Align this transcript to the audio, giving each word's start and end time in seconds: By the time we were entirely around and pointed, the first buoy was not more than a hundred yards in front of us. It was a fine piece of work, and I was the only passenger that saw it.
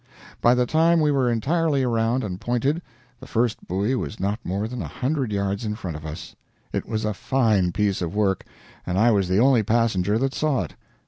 By 0.41 0.55
the 0.55 0.65
time 0.65 0.99
we 0.99 1.11
were 1.11 1.31
entirely 1.31 1.83
around 1.83 2.23
and 2.23 2.41
pointed, 2.41 2.81
the 3.19 3.27
first 3.27 3.67
buoy 3.67 3.93
was 3.93 4.19
not 4.19 4.39
more 4.43 4.67
than 4.67 4.81
a 4.81 4.87
hundred 4.87 5.31
yards 5.31 5.63
in 5.63 5.75
front 5.75 5.95
of 5.95 6.07
us. 6.07 6.35
It 6.73 6.87
was 6.87 7.05
a 7.05 7.13
fine 7.13 7.71
piece 7.71 8.01
of 8.01 8.15
work, 8.15 8.43
and 8.83 8.97
I 8.97 9.11
was 9.11 9.27
the 9.27 9.37
only 9.39 9.61
passenger 9.61 10.17
that 10.17 10.33
saw 10.33 10.63
it. 10.63 10.73